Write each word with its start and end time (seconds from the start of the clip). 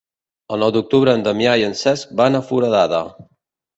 El 0.55 0.61
nou 0.63 0.71
d'octubre 0.77 1.13
en 1.17 1.25
Damià 1.29 1.53
i 1.63 1.67
en 1.67 1.77
Cesc 1.85 2.17
van 2.23 2.39
a 2.41 2.45
Foradada. 2.51 3.03